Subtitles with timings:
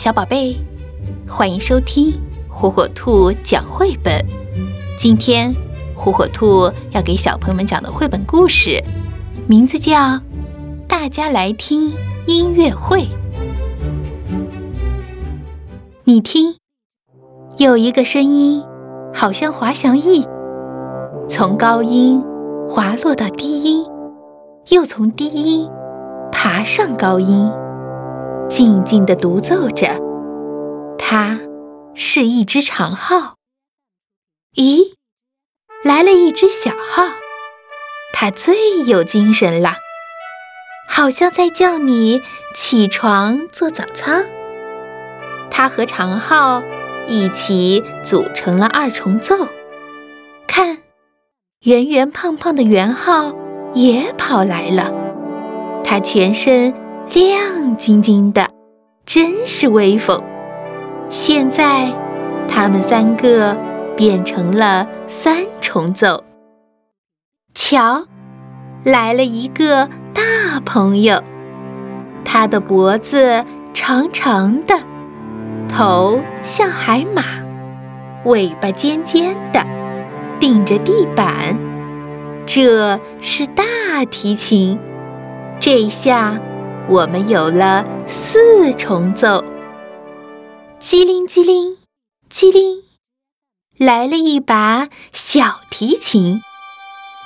[0.00, 0.56] 小宝贝，
[1.28, 2.18] 欢迎收听
[2.48, 4.14] 火火兔讲绘本。
[4.96, 5.54] 今天，
[5.94, 8.82] 火火兔要给小朋友们讲的绘本故事，
[9.46, 9.98] 名字叫
[10.88, 11.92] 《大家来听
[12.26, 13.00] 音乐会》。
[16.04, 16.56] 你听，
[17.58, 18.64] 有一个声音，
[19.12, 20.24] 好像滑翔翼，
[21.28, 22.24] 从高音
[22.66, 23.84] 滑落到低音，
[24.70, 25.68] 又从低音
[26.32, 27.52] 爬上高音。
[28.50, 29.86] 静静地独奏着，
[30.98, 31.38] 它
[31.94, 33.36] 是一只长号。
[34.56, 34.94] 咦，
[35.84, 37.04] 来了一只小号，
[38.12, 39.74] 它最有精神了，
[40.88, 42.20] 好像在叫你
[42.52, 44.12] 起床做早操。
[45.48, 46.64] 它和长号
[47.06, 49.46] 一起组成了二重奏。
[50.48, 50.78] 看，
[51.60, 53.32] 圆圆胖胖的圆号
[53.74, 54.92] 也跑来了，
[55.84, 56.74] 它全身。
[57.12, 58.50] 亮晶晶的，
[59.04, 60.22] 真是威风！
[61.08, 61.92] 现在，
[62.46, 63.58] 他们三个
[63.96, 66.22] 变成了三重奏。
[67.52, 68.04] 瞧，
[68.84, 71.20] 来了一个大朋友，
[72.24, 73.44] 他的脖子
[73.74, 74.78] 长长的，
[75.68, 77.24] 头像海马，
[78.24, 79.66] 尾巴尖尖的，
[80.38, 81.58] 顶着地板。
[82.46, 83.64] 这是大
[84.08, 84.78] 提琴，
[85.58, 86.38] 这下。
[86.88, 89.44] 我们有了四重奏，
[90.78, 91.76] 机灵机灵
[92.28, 92.82] 机灵，
[93.78, 96.42] 来了一把小提琴，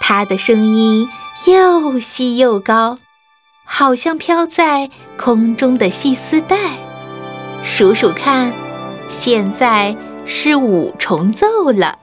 [0.01, 1.09] 它的声音
[1.47, 2.99] 又细又高，
[3.65, 6.57] 好像飘在空中的细丝带。
[7.63, 8.53] 数数看，
[9.09, 9.97] 现在
[10.27, 11.99] 是五重奏了。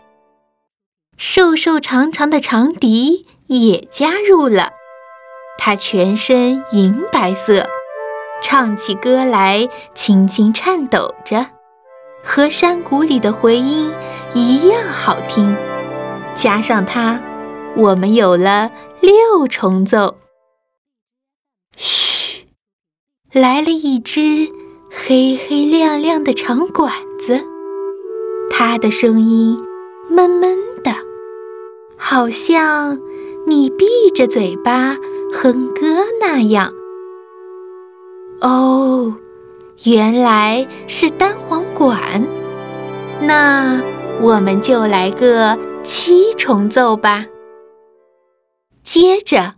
[1.15, 4.71] 瘦瘦长长的长笛也加入了。
[5.63, 7.67] 它全身银白色，
[8.41, 11.45] 唱起歌来轻轻颤抖着，
[12.23, 13.91] 和山谷里的回音
[14.33, 15.55] 一样好听。
[16.33, 17.21] 加上它，
[17.77, 18.71] 我们有了
[19.01, 20.17] 六重奏。
[21.77, 22.47] 嘘，
[23.31, 24.49] 来了一只
[24.89, 27.45] 黑黑亮亮的长管子，
[28.49, 29.59] 它的声音
[30.09, 30.91] 闷闷的，
[31.99, 32.99] 好像
[33.45, 34.97] 你闭着嘴巴。
[35.33, 35.81] 哼歌
[36.19, 36.71] 那样，
[38.41, 39.15] 哦，
[39.85, 42.27] 原来是单簧管。
[43.21, 43.81] 那
[44.19, 47.25] 我们就来个七重奏吧。
[48.83, 49.55] 接着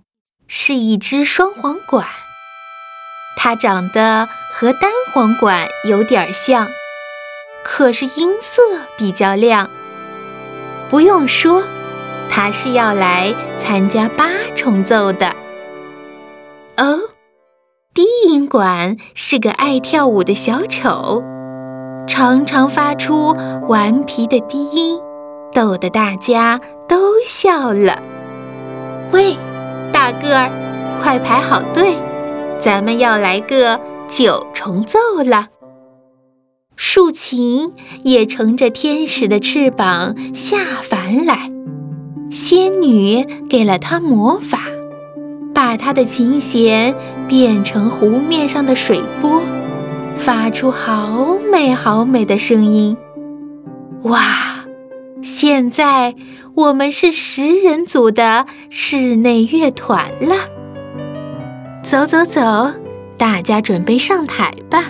[0.47, 2.07] 是一支双簧管，
[3.35, 6.69] 它长得和单簧管有点像，
[7.63, 8.61] 可是音色
[8.97, 9.69] 比较亮。
[10.89, 11.63] 不用说，
[12.29, 15.33] 它是要来参加八重奏的。
[18.53, 21.23] 管是个爱跳舞的小丑，
[22.05, 23.35] 常常发出
[23.67, 24.99] 顽皮的低音，
[25.51, 28.03] 逗得大家都笑了。
[29.11, 29.35] 喂，
[29.91, 30.51] 大个儿，
[31.01, 31.95] 快排好队，
[32.59, 35.47] 咱们要来个九重奏了。
[36.75, 41.49] 竖琴也乘着天使的翅膀下凡来，
[42.29, 44.59] 仙女给了他魔法。
[45.65, 46.93] 把他的琴弦
[47.25, 49.41] 变成湖面上的水波，
[50.17, 52.97] 发出好美好美的声音。
[54.01, 54.65] 哇！
[55.21, 56.15] 现在
[56.53, 60.35] 我们是十人组的室内乐团了。
[61.81, 62.73] 走走走，
[63.17, 64.83] 大家准备上台吧。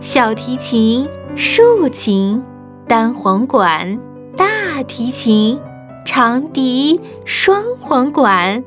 [0.00, 1.06] 小提琴、
[1.36, 2.42] 竖琴、
[2.88, 4.00] 单簧管、
[4.34, 5.60] 大提琴、
[6.06, 8.64] 长笛、双簧管。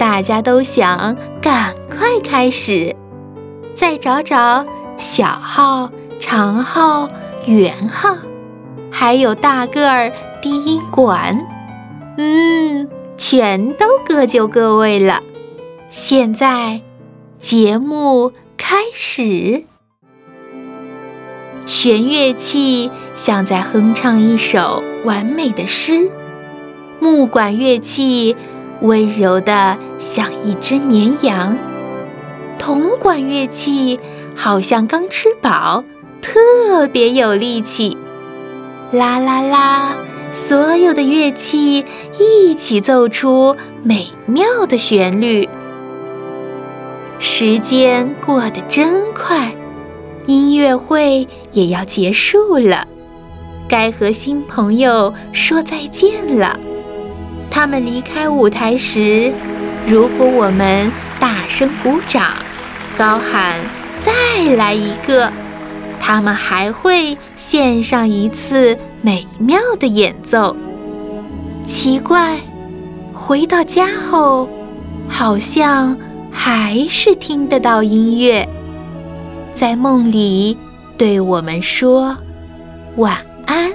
[0.00, 2.96] 大家都想赶快开始，
[3.74, 4.64] 再找找
[4.96, 7.10] 小号、长号、
[7.44, 8.16] 圆号，
[8.90, 10.10] 还有大个儿
[10.40, 11.46] 低音管。
[12.16, 15.20] 嗯，全都各就各位了。
[15.90, 16.80] 现在
[17.38, 19.64] 节目开始，
[21.66, 26.10] 弦乐器像在哼唱一首完美的诗，
[27.00, 28.34] 木管乐器。
[28.80, 31.56] 温柔的像一只绵羊，
[32.58, 34.00] 铜管乐器
[34.34, 35.84] 好像刚吃饱，
[36.22, 37.96] 特别有力气。
[38.92, 39.92] 啦啦啦，
[40.32, 41.84] 所有的乐器
[42.18, 45.48] 一起奏出美妙的旋律。
[47.18, 49.54] 时间过得真快，
[50.24, 52.88] 音乐会也要结束了，
[53.68, 56.58] 该和新朋友说再见了。
[57.50, 59.32] 他们离开舞台时，
[59.86, 62.32] 如果我们大声鼓掌，
[62.96, 63.58] 高喊
[63.98, 65.30] “再来一个”，
[66.00, 70.56] 他们还会献上一次美妙的演奏。
[71.64, 72.38] 奇怪，
[73.12, 74.48] 回到家后，
[75.08, 75.96] 好像
[76.30, 78.48] 还是听得到音乐，
[79.52, 80.56] 在梦里
[80.96, 82.16] 对我们说
[82.96, 83.70] 晚安。